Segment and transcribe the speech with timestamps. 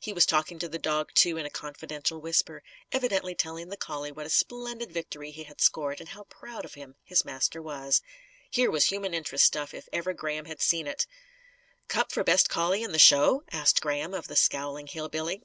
[0.00, 4.12] He was talking to the dog, too, in a confidential whisper; evidently telling the collie
[4.12, 8.00] what a splendid victory he had scored and how proud of him his master was.
[8.50, 11.06] Here was human interest stuff, if ever Graham had seen it!
[11.86, 15.42] "Cup for best collie in the show?" asked Graham of the scowling hill billy.